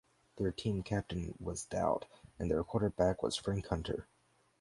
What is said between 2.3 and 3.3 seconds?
and their quarterback